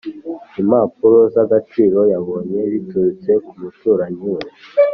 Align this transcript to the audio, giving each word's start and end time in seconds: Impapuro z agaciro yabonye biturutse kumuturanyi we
Impapuro 0.61 1.19
z 1.33 1.35
agaciro 1.43 1.99
yabonye 2.13 2.59
biturutse 2.71 3.31
kumuturanyi 3.45 4.27
we 4.35 4.41